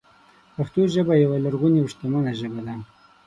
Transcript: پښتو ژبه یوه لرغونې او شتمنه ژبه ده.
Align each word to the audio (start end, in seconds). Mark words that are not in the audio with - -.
پښتو 0.55 0.81
ژبه 0.93 1.13
یوه 1.23 1.37
لرغونې 1.45 1.79
او 1.81 1.87
شتمنه 1.93 2.31
ژبه 2.39 2.61
ده. 2.67 2.73